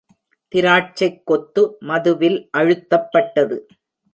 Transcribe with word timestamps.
திராட்சைக் 0.51 1.25
கொத்து 1.25 1.77
மதுவில் 1.79 2.49
அழுத்தப்பட்டது. 2.57 3.59